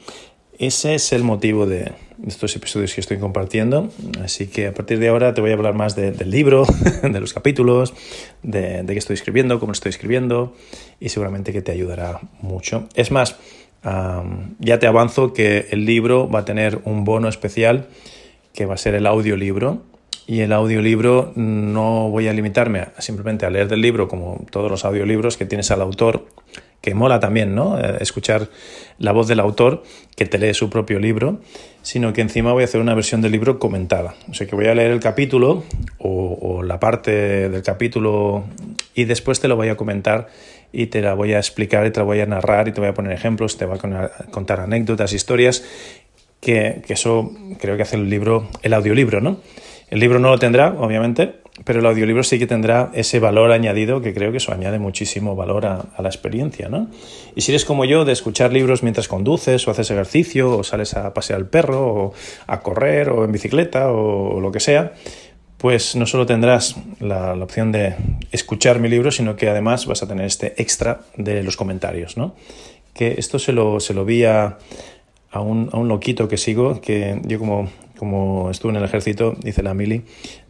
Ese 0.60 0.94
es 0.94 1.14
el 1.14 1.24
motivo 1.24 1.66
de 1.66 1.94
estos 2.28 2.54
episodios 2.58 2.94
que 2.94 3.00
estoy 3.00 3.18
compartiendo. 3.18 3.90
Así 4.22 4.48
que 4.48 4.68
a 4.68 4.74
partir 4.74 5.00
de 5.00 5.08
ahora 5.08 5.34
te 5.34 5.40
voy 5.40 5.52
a 5.52 5.54
hablar 5.54 5.74
más 5.74 5.96
del 5.96 6.30
libro, 6.30 6.66
de 7.02 7.20
los 7.22 7.34
capítulos, 7.34 7.94
de, 8.44 8.84
qué 8.86 8.98
estoy 8.98 9.14
escribiendo, 9.14 9.60
cómo 9.62 9.72
estoy 9.72 9.90
escribiendo 9.90 10.54
y 11.00 11.10
seguramente 11.10 11.54
que 11.54 11.62
te 11.62 11.72
ayudará 11.72 12.20
mucho. 12.42 12.90
Es 12.96 13.10
más, 13.10 13.38
ya 13.84 14.80
te 14.80 14.88
avanzo 14.88 15.34
que 15.34 15.68
el 15.72 15.86
libro 15.86 16.30
va 16.30 16.40
a 16.40 16.46
tener 16.46 16.82
un 16.86 17.04
bono 17.04 17.28
especial 17.30 17.88
que 18.54 18.66
va 18.66 18.74
a 18.74 18.78
ser 18.78 18.96
el 18.96 19.06
audiolibro. 19.06 19.84
Y 20.28 20.42
el 20.42 20.54
audiolibro 20.54 21.32
no 21.36 22.10
voy 22.10 22.28
a 22.28 22.34
limitarme 22.34 22.90
simplemente 23.00 23.48
a 23.48 23.50
leer 23.50 23.68
del 23.68 23.82
libro 23.82 24.08
como 24.08 24.46
todos 24.52 24.70
los 24.70 24.86
audiolibros 24.86 25.38
que 25.38 25.46
tienes 25.46 25.72
al 25.72 25.82
autor 25.82 26.28
que 26.82 26.94
mola 26.94 27.20
también, 27.20 27.56
¿no? 27.56 27.80
Eh, 27.80 27.98
escuchar 28.00 28.48
la 29.00 29.12
voz 29.12 29.28
del 29.28 29.40
autor 29.40 29.84
que 30.16 30.26
te 30.26 30.38
lee 30.38 30.54
su 30.54 30.70
propio 30.70 31.00
libro, 31.00 31.40
sino 31.82 32.14
que 32.14 32.22
encima 32.22 32.54
voy 32.54 32.64
a 32.64 32.66
hacer 32.66 32.80
una 32.80 32.94
versión 32.94 33.22
del 33.22 33.32
libro 33.32 33.60
comentada. 33.60 34.16
O 34.30 34.34
sea 34.34 34.48
que 34.48 34.56
voy 34.56 34.68
a 34.68 34.76
leer 34.76 34.92
el 34.92 35.00
capítulo 35.00 35.64
o, 35.98 36.64
la 36.64 36.80
parte 36.80 37.50
del 37.50 37.64
capítulo 37.64 38.44
y 38.94 39.06
después 39.06 39.40
te 39.40 39.48
lo 39.48 39.56
voy 39.56 39.70
a 39.70 39.78
comentar 39.78 40.28
y 40.72 40.88
te 40.88 41.02
la 41.02 41.14
voy 41.14 41.34
a 41.34 41.38
explicar 41.38 41.86
y 41.86 41.92
te 41.92 42.00
la 42.00 42.06
voy 42.06 42.20
a 42.22 42.26
narrar 42.26 42.68
y 42.68 42.72
te 42.72 42.82
voy 42.82 42.90
a 42.90 42.94
poner 42.94 43.12
ejemplos, 43.14 43.58
te 43.58 43.66
voy 43.66 43.78
a 43.78 44.10
contar 44.32 44.60
anécdotas, 44.60 45.14
historias, 45.14 45.64
que, 46.40 46.82
eso 46.88 47.32
creo 47.60 47.76
que 47.78 47.84
hace 47.84 47.96
el 47.96 48.10
libro, 48.10 48.50
el 48.62 48.74
audiolibro, 48.74 49.22
¿no? 49.22 49.40
El 49.90 50.00
libro 50.00 50.20
no 50.20 50.30
lo 50.30 50.38
tendrá, 50.38 50.76
obviamente, 50.78 51.36
pero 51.66 51.80
el 51.80 51.86
audiolibro 51.86 52.24
sí 52.24 52.40
que 52.40 52.48
tendrá 52.48 52.92
ese 52.94 53.20
valor 53.20 53.52
añadido 53.52 54.02
que 54.02 54.14
creo 54.14 54.32
que 54.32 54.38
eso 54.38 54.54
añade 54.54 54.80
muchísimo 54.80 55.36
valor 55.36 55.66
a, 55.66 55.88
la 56.00 56.08
experiencia, 56.08 56.70
¿no? 56.70 56.90
Y 57.36 57.42
si 57.42 57.52
eres 57.52 57.66
como 57.66 57.86
yo 57.86 58.06
de 58.06 58.14
escuchar 58.14 58.54
libros 58.54 58.84
mientras 58.84 59.08
conduces 59.08 59.68
o 59.68 59.72
haces 59.72 59.90
ejercicio 59.92 60.58
o 60.58 60.64
sales 60.64 60.94
a 60.94 61.14
pasear 61.14 61.40
al 61.40 61.48
perro 61.48 61.88
o 61.88 62.14
a 62.48 62.62
correr 62.62 63.10
o 63.10 63.26
en 63.26 63.32
bicicleta 63.32 63.92
o, 63.92 64.40
lo 64.40 64.52
que 64.52 64.60
sea, 64.60 64.94
pues 65.60 65.96
no 65.96 66.06
solo 66.08 66.26
tendrás 66.26 66.76
la, 67.00 67.34
opción 67.34 67.72
de 67.72 67.96
escuchar 68.32 68.80
mi 68.80 68.90
libro, 68.90 69.12
sino 69.12 69.36
que 69.36 69.48
además 69.48 69.86
vas 69.86 70.02
a 70.02 70.08
tener 70.08 70.26
este 70.26 70.60
extra 70.62 71.02
de 71.16 71.44
los 71.44 71.56
comentarios, 71.56 72.18
¿no? 72.18 72.34
Que 72.94 73.16
esto 73.18 73.38
se 73.38 73.54
lo, 73.54 73.80
se 73.80 73.94
lo 73.94 74.06
vi 74.06 74.24
a, 74.24 74.58
a, 75.32 75.42
un, 75.42 75.70
a 75.72 75.78
un 75.78 75.88
loquito 75.88 76.28
que 76.28 76.38
sigo, 76.38 76.82
que 76.82 77.22
yo 77.26 77.38
como 77.38 77.70
como 78.00 78.50
estuve 78.50 78.72
en 78.72 78.78
el 78.78 78.86
ejército, 78.86 79.36
dice 79.44 79.62
la 79.62 79.74
mili, 79.74 80.04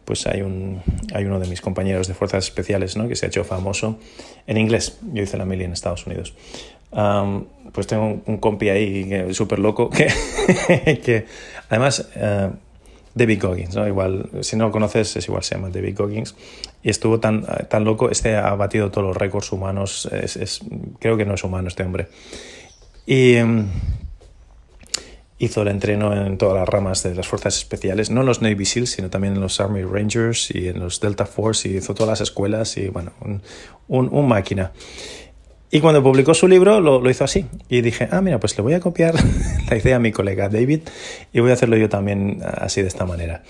pues 0.04 0.24
hay, 0.28 0.40
un, 0.42 0.80
hay 1.12 1.24
uno 1.24 1.40
de 1.40 1.48
mis 1.48 1.60
compañeros 1.60 2.06
de 2.06 2.14
fuerzas 2.14 2.44
especiales 2.44 2.96
¿no? 2.96 3.08
que 3.08 3.16
se 3.16 3.26
ha 3.26 3.28
hecho 3.28 3.42
famoso 3.42 3.98
en 4.46 4.56
inglés. 4.56 4.98
Yo 5.12 5.24
hice 5.24 5.36
la 5.36 5.44
mili 5.44 5.64
en 5.64 5.72
Estados 5.72 6.06
Unidos. 6.06 6.32
pues 7.72 7.88
tengo 7.88 8.22
un, 8.24 8.38
compi 8.38 8.68
ahí 8.68 9.34
súper 9.34 9.58
loco 9.58 9.90
que, 9.90 11.26
además... 11.68 12.08
Uh, 12.14 12.69
David 13.14 13.42
Goggins, 13.42 13.74
¿no? 13.74 13.86
Igual, 13.86 14.30
si 14.40 14.56
no 14.56 14.66
lo 14.66 14.72
conoces, 14.72 15.16
es 15.16 15.26
igual 15.26 15.42
se 15.42 15.54
llama 15.54 15.70
David 15.70 15.96
Goggins. 15.96 16.34
Y 16.82 16.90
estuvo 16.90 17.20
tan, 17.20 17.44
tan 17.68 17.84
loco, 17.84 18.10
este 18.10 18.36
ha 18.36 18.54
batido 18.54 18.90
todos 18.90 19.06
los 19.06 19.16
récords 19.16 19.52
humanos, 19.52 20.08
es, 20.12 20.60
creo 20.98 21.16
que 21.16 21.24
no 21.24 21.34
es 21.34 21.44
humano 21.44 21.68
este 21.68 21.82
hombre. 21.82 22.08
Y, 23.06 23.36
hizo 25.40 25.62
el 25.62 25.68
entreno 25.68 26.12
en 26.14 26.36
todas 26.36 26.54
las 26.54 26.68
ramas 26.68 27.02
de 27.02 27.14
las 27.14 27.26
fuerzas 27.26 27.56
especiales, 27.56 28.10
no 28.10 28.20
en 28.20 28.26
los 28.26 28.42
Navy 28.42 28.66
SEALs, 28.66 28.90
sino 28.90 29.08
también 29.08 29.34
en 29.34 29.40
los 29.40 29.58
Army 29.58 29.82
Rangers 29.82 30.50
y 30.54 30.68
en 30.68 30.78
los 30.78 31.00
Delta 31.00 31.24
Force, 31.24 31.66
y 31.66 31.78
hizo 31.78 31.94
todas 31.94 32.10
las 32.10 32.20
escuelas 32.20 32.76
y 32.76 32.88
bueno, 32.88 33.12
un, 33.20 33.40
un, 33.88 34.28
máquina. 34.28 34.72
Y 35.70 35.80
cuando 35.80 36.02
publicó 36.02 36.34
su 36.34 36.48
libro 36.48 36.80
lo, 36.80 37.00
lo, 37.00 37.10
hizo 37.10 37.24
así. 37.24 37.46
Y 37.68 37.80
dije, 37.80 38.08
ah, 38.10 38.20
mira, 38.20 38.40
pues 38.40 38.56
le 38.56 38.62
voy 38.62 38.74
a 38.74 38.80
copiar 38.80 39.14
la 39.70 39.76
idea 39.76 39.96
a 39.96 39.98
mi 40.00 40.10
colega 40.10 40.48
David 40.48 40.80
y 41.32 41.40
voy 41.40 41.50
a 41.50 41.54
hacerlo 41.54 41.76
yo 41.76 41.88
también 41.88 42.40
así 42.42 42.82
de 42.82 42.88
esta 42.88 43.06
manera. 43.06 43.42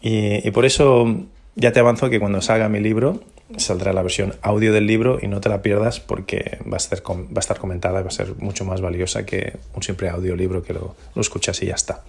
Y, 0.00 0.46
y 0.46 0.50
por 0.50 0.64
eso 0.64 1.26
ya 1.54 1.72
te 1.72 1.80
avanzo 1.80 2.10
que 2.10 2.18
cuando 2.20 2.40
salga 2.40 2.68
mi 2.68 2.80
libro, 2.80 3.20
saldrá 3.56 3.92
la 3.92 4.02
versión 4.02 4.34
audio 4.42 4.72
del 4.72 4.86
libro 4.86 5.18
y 5.22 5.28
no 5.28 5.40
te 5.40 5.48
la 5.48 5.62
pierdas 5.62 6.00
porque 6.00 6.58
va 6.70 6.76
a, 6.76 6.80
ser, 6.80 7.02
va 7.08 7.36
a 7.36 7.40
estar 7.40 7.58
comentada 7.58 8.00
y 8.00 8.02
va 8.02 8.08
a 8.08 8.12
ser 8.12 8.34
mucho 8.38 8.64
más 8.64 8.80
valiosa 8.80 9.24
que 9.24 9.54
un 9.74 9.82
simple 9.82 10.08
audiolibro 10.08 10.62
que 10.62 10.72
lo, 10.72 10.96
lo 11.14 11.20
escuchas 11.20 11.62
y 11.62 11.66
ya 11.66 11.74
está. 11.74 12.02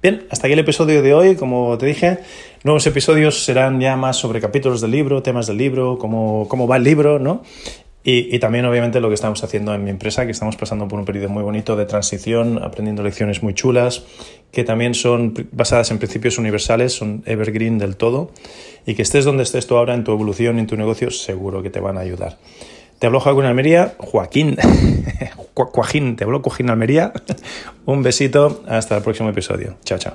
Bien, 0.00 0.26
hasta 0.30 0.46
aquí 0.46 0.52
el 0.52 0.60
episodio 0.60 1.02
de 1.02 1.12
hoy. 1.12 1.34
Como 1.34 1.76
te 1.76 1.86
dije, 1.86 2.18
nuevos 2.62 2.86
episodios 2.86 3.44
serán 3.44 3.80
ya 3.80 3.96
más 3.96 4.16
sobre 4.16 4.40
capítulos 4.40 4.80
del 4.80 4.92
libro, 4.92 5.22
temas 5.22 5.48
del 5.48 5.58
libro, 5.58 5.98
cómo, 5.98 6.46
cómo 6.48 6.68
va 6.68 6.76
el 6.76 6.84
libro, 6.84 7.18
¿no? 7.18 7.42
Y, 8.10 8.38
también, 8.38 8.64
obviamente, 8.64 9.00
lo 9.00 9.08
que 9.08 9.14
estamos 9.14 9.44
haciendo 9.44 9.74
en 9.74 9.84
mi 9.84 9.90
empresa, 9.90 10.24
que 10.24 10.32
estamos 10.32 10.56
pasando 10.56 10.88
por 10.88 10.98
un 10.98 11.04
periodo 11.04 11.28
muy 11.28 11.42
bonito 11.42 11.76
de 11.76 11.84
transición, 11.84 12.58
aprendiendo 12.62 13.02
lecciones 13.02 13.42
muy 13.42 13.52
chulas, 13.52 14.02
que 14.50 14.64
también 14.64 14.94
son 14.94 15.34
basadas 15.52 15.90
en 15.90 15.98
principios 15.98 16.38
universales, 16.38 16.94
son 16.94 17.22
evergreen 17.26 17.76
del 17.76 17.98
todo, 17.98 18.30
y 18.86 18.94
que 18.94 19.02
estés 19.02 19.26
donde 19.26 19.42
estés 19.42 19.66
tú 19.66 19.76
ahora 19.76 19.92
en 19.92 20.04
tu 20.04 20.12
evolución 20.12 20.58
en 20.58 20.66
tu 20.66 20.78
negocio, 20.78 21.10
seguro 21.10 21.62
que 21.62 21.68
te 21.68 21.80
van 21.80 21.98
a 21.98 22.00
ayudar. 22.00 22.38
Te 22.98 23.08
habló 23.08 23.20
Joaquín 23.20 23.44
Almería, 23.44 23.94
Joaquín, 23.98 24.56
Joaquín, 25.54 26.16
te 26.16 26.24
habló 26.24 26.40
Joaquín 26.40 26.70
Almería. 26.70 27.12
Un 27.84 28.02
besito, 28.02 28.62
hasta 28.66 28.96
el 28.96 29.02
próximo 29.02 29.28
episodio. 29.28 29.76
Chao, 29.84 29.98
chao. 29.98 30.14